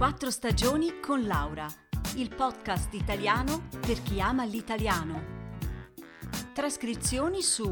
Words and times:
Quattro 0.00 0.30
stagioni 0.30 0.98
con 0.98 1.26
Laura, 1.26 1.66
il 2.16 2.34
podcast 2.34 2.94
italiano 2.94 3.68
per 3.78 4.02
chi 4.02 4.18
ama 4.18 4.46
l'italiano. 4.46 5.22
Trascrizioni 6.54 7.42
su 7.42 7.70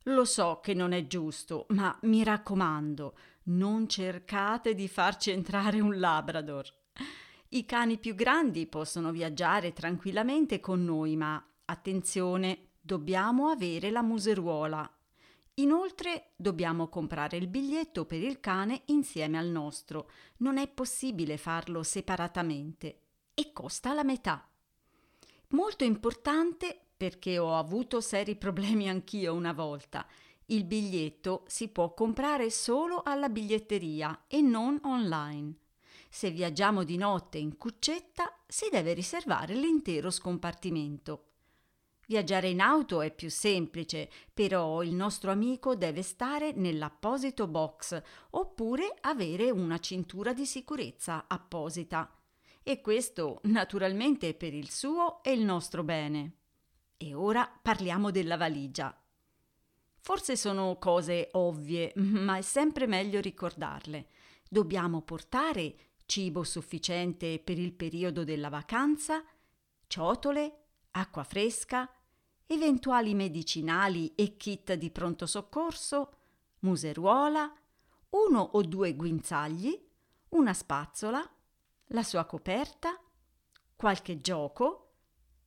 Lo 0.09 0.25
so 0.25 0.59
che 0.61 0.73
non 0.73 0.91
è 0.91 1.07
giusto, 1.07 1.65
ma 1.69 1.97
mi 2.03 2.23
raccomando, 2.23 3.17
non 3.45 3.87
cercate 3.87 4.75
di 4.75 4.87
farci 4.87 5.31
entrare 5.31 5.79
un 5.79 5.97
Labrador. 5.97 6.71
I 7.49 7.65
cani 7.65 7.97
più 7.97 8.13
grandi 8.13 8.67
possono 8.67 9.11
viaggiare 9.11 9.73
tranquillamente 9.73 10.59
con 10.59 10.83
noi, 10.83 11.15
ma 11.15 11.43
attenzione, 11.65 12.64
dobbiamo 12.85 13.47
avere 13.47 13.89
la 13.89 14.03
museruola. 14.03 14.87
Inoltre 15.55 16.33
dobbiamo 16.35 16.87
comprare 16.87 17.35
il 17.37 17.47
biglietto 17.47 18.05
per 18.05 18.21
il 18.21 18.39
cane 18.39 18.83
insieme 18.85 19.39
al 19.39 19.47
nostro. 19.47 20.11
Non 20.37 20.59
è 20.59 20.67
possibile 20.67 21.37
farlo 21.37 21.81
separatamente 21.81 22.99
e 23.33 23.51
costa 23.53 23.91
la 23.93 24.03
metà. 24.03 24.47
Molto 25.49 25.83
importante 25.83 26.79
perché 26.95 27.39
ho 27.39 27.57
avuto 27.57 28.01
seri 28.01 28.35
problemi 28.35 28.87
anch'io 28.89 29.33
una 29.33 29.53
volta. 29.53 30.05
Il 30.47 30.63
biglietto 30.65 31.43
si 31.47 31.69
può 31.69 31.91
comprare 31.95 32.51
solo 32.51 33.01
alla 33.03 33.29
biglietteria 33.29 34.25
e 34.27 34.41
non 34.41 34.79
online. 34.83 35.55
Se 36.07 36.29
viaggiamo 36.29 36.83
di 36.83 36.97
notte 36.97 37.39
in 37.39 37.57
cuccetta 37.57 38.31
si 38.45 38.67
deve 38.69 38.93
riservare 38.93 39.55
l'intero 39.55 40.11
scompartimento. 40.11 41.29
Viaggiare 42.07 42.49
in 42.49 42.59
auto 42.59 43.01
è 43.01 43.13
più 43.13 43.29
semplice, 43.29 44.09
però 44.33 44.83
il 44.83 44.93
nostro 44.93 45.31
amico 45.31 45.75
deve 45.75 46.03
stare 46.03 46.51
nell'apposito 46.51 47.47
box 47.47 47.99
oppure 48.31 48.95
avere 49.01 49.49
una 49.49 49.79
cintura 49.79 50.33
di 50.33 50.45
sicurezza 50.45 51.25
apposita. 51.27 52.15
E 52.61 52.81
questo 52.81 53.39
naturalmente 53.43 54.33
per 54.33 54.53
il 54.53 54.69
suo 54.69 55.23
e 55.23 55.31
il 55.31 55.43
nostro 55.43 55.83
bene. 55.83 56.33
E 56.97 57.13
ora 57.13 57.47
parliamo 57.61 58.11
della 58.11 58.37
valigia. 58.37 58.95
Forse 59.99 60.35
sono 60.35 60.77
cose 60.77 61.29
ovvie, 61.31 61.91
ma 61.95 62.37
è 62.37 62.41
sempre 62.41 62.85
meglio 62.85 63.19
ricordarle. 63.19 64.09
Dobbiamo 64.47 65.01
portare 65.01 65.75
cibo 66.05 66.43
sufficiente 66.43 67.39
per 67.39 67.57
il 67.57 67.73
periodo 67.73 68.23
della 68.23 68.49
vacanza, 68.49 69.23
ciotole, 69.87 70.65
acqua 70.91 71.23
fresca, 71.23 71.89
eventuali 72.47 73.13
medicinali 73.13 74.13
e 74.15 74.37
kit 74.37 74.73
di 74.73 74.91
pronto 74.91 75.25
soccorso, 75.25 76.13
museruola, 76.59 77.53
uno 78.09 78.39
o 78.39 78.61
due 78.61 78.95
guinzagli, 78.95 79.79
una 80.29 80.53
spazzola, 80.53 81.27
la 81.89 82.03
sua 82.03 82.25
coperta, 82.25 82.99
qualche 83.75 84.21
gioco, 84.21 84.81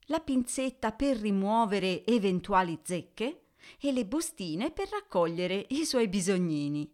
la 0.07 0.21
pinzetta 0.21 0.93
per 0.93 1.17
rimuovere 1.19 2.05
eventuali 2.07 2.79
zecche 2.83 3.49
e 3.81 3.93
le 3.93 4.07
bustine 4.07 4.71
per 4.71 4.89
raccogliere 4.89 5.67
i 5.71 5.85
suoi 5.85 6.09
bisognini. 6.09 6.91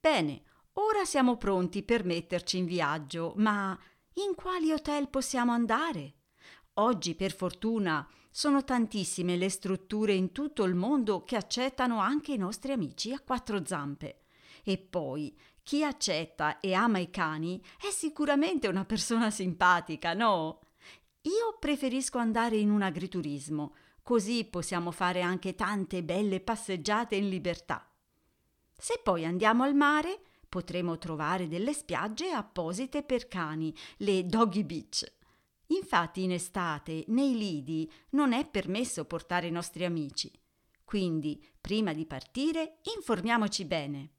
Bene, 0.00 0.42
ora 0.74 1.04
siamo 1.04 1.36
pronti 1.36 1.82
per 1.82 2.04
metterci 2.04 2.58
in 2.58 2.64
viaggio, 2.64 3.34
ma 3.36 3.78
in 4.14 4.34
quali 4.34 4.72
hotel 4.72 5.08
possiamo 5.08 5.52
andare? 5.52 6.14
Oggi, 6.74 7.14
per 7.14 7.34
fortuna, 7.34 8.06
sono 8.34 8.64
tantissime 8.64 9.36
le 9.36 9.50
strutture 9.50 10.14
in 10.14 10.32
tutto 10.32 10.64
il 10.64 10.74
mondo 10.74 11.22
che 11.22 11.36
accettano 11.36 12.00
anche 12.00 12.32
i 12.32 12.38
nostri 12.38 12.72
amici 12.72 13.12
a 13.12 13.20
quattro 13.20 13.64
zampe. 13.66 14.22
E 14.64 14.78
poi, 14.78 15.36
chi 15.62 15.84
accetta 15.84 16.58
e 16.58 16.72
ama 16.72 16.98
i 16.98 17.10
cani 17.10 17.62
è 17.78 17.90
sicuramente 17.90 18.68
una 18.68 18.86
persona 18.86 19.30
simpatica, 19.30 20.14
no? 20.14 20.60
Io 21.22 21.56
preferisco 21.60 22.16
andare 22.18 22.56
in 22.56 22.70
un 22.70 22.80
agriturismo, 22.80 23.74
così 24.02 24.44
possiamo 24.44 24.90
fare 24.90 25.20
anche 25.20 25.54
tante 25.54 26.02
belle 26.02 26.40
passeggiate 26.40 27.14
in 27.14 27.28
libertà. 27.28 27.86
Se 28.76 28.98
poi 29.02 29.26
andiamo 29.26 29.62
al 29.62 29.74
mare, 29.74 30.20
potremo 30.48 30.96
trovare 30.98 31.48
delle 31.48 31.74
spiagge 31.74 32.30
apposite 32.30 33.02
per 33.02 33.28
cani, 33.28 33.74
le 33.98 34.24
doggy 34.24 34.64
beach. 34.64 35.20
Infatti 35.68 36.22
in 36.22 36.32
estate 36.32 37.04
nei 37.08 37.36
lidi 37.36 37.90
non 38.10 38.32
è 38.32 38.46
permesso 38.46 39.04
portare 39.04 39.46
i 39.46 39.50
nostri 39.52 39.84
amici. 39.84 40.30
Quindi, 40.84 41.42
prima 41.60 41.92
di 41.92 42.06
partire, 42.06 42.78
informiamoci 42.96 43.64
bene. 43.64 44.10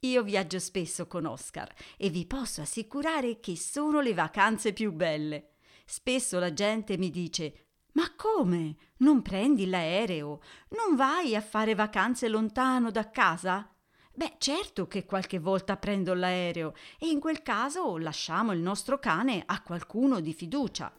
Io 0.00 0.22
viaggio 0.22 0.58
spesso 0.58 1.06
con 1.06 1.26
Oscar 1.26 1.72
e 1.96 2.08
vi 2.08 2.26
posso 2.26 2.62
assicurare 2.62 3.38
che 3.38 3.56
sono 3.56 4.00
le 4.00 4.14
vacanze 4.14 4.72
più 4.72 4.92
belle. 4.92 5.50
Spesso 5.84 6.38
la 6.38 6.52
gente 6.52 6.96
mi 6.96 7.10
dice 7.10 7.66
ma 7.92 8.14
come? 8.14 8.76
Non 8.98 9.22
prendi 9.22 9.66
l'aereo? 9.66 10.40
Non 10.70 10.96
vai 10.96 11.34
a 11.34 11.40
fare 11.40 11.74
vacanze 11.74 12.28
lontano 12.28 12.90
da 12.90 13.10
casa? 13.10 13.68
Beh, 14.12 14.34
certo 14.38 14.86
che 14.86 15.04
qualche 15.04 15.38
volta 15.38 15.76
prendo 15.76 16.12
l'aereo 16.14 16.74
e 16.98 17.08
in 17.08 17.20
quel 17.20 17.42
caso 17.42 17.96
lasciamo 17.96 18.52
il 18.52 18.60
nostro 18.60 18.98
cane 18.98 19.42
a 19.46 19.62
qualcuno 19.62 20.20
di 20.20 20.34
fiducia. 20.34 20.92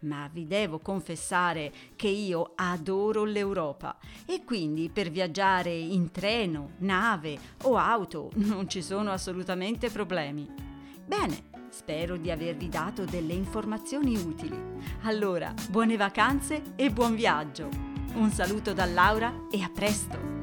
Ma 0.00 0.28
vi 0.30 0.46
devo 0.46 0.80
confessare 0.80 1.72
che 1.96 2.08
io 2.08 2.52
adoro 2.54 3.24
l'Europa 3.24 3.96
e 4.26 4.44
quindi 4.44 4.90
per 4.90 5.10
viaggiare 5.10 5.74
in 5.74 6.10
treno, 6.10 6.72
nave 6.78 7.38
o 7.62 7.76
auto 7.76 8.30
non 8.34 8.68
ci 8.68 8.82
sono 8.82 9.10
assolutamente 9.10 9.88
problemi. 9.88 10.46
Bene, 11.06 11.44
spero 11.70 12.16
di 12.16 12.30
avervi 12.30 12.68
dato 12.68 13.04
delle 13.04 13.32
informazioni 13.32 14.16
utili. 14.16 14.60
Allora, 15.02 15.54
buone 15.70 15.96
vacanze 15.96 16.74
e 16.76 16.90
buon 16.90 17.14
viaggio! 17.14 17.68
Un 18.14 18.30
saluto 18.30 18.74
da 18.74 18.84
Laura 18.84 19.46
e 19.50 19.62
a 19.62 19.70
presto! 19.72 20.35